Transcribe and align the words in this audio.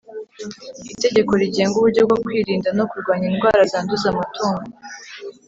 Itegeko 0.93 1.31
rigenga 1.41 1.75
uburyo 1.77 2.01
bwo 2.07 2.17
kwirinda 2.23 2.69
no 2.77 2.85
kurwanya 2.91 3.25
indwara 3.31 3.61
zanduza 3.71 4.05
amatungo 4.13 4.65